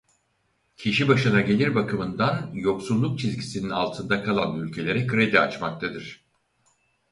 Kişi 0.77 1.07
başına 1.07 1.41
gelir 1.41 1.75
bakımından 1.75 2.49
yoksulluk 2.53 3.19
çizgisinin 3.19 3.69
altında 3.69 4.23
kalan 4.23 4.59
ülkelere 4.59 5.07
kredi 5.07 5.39
açmaktadır. 5.39 6.25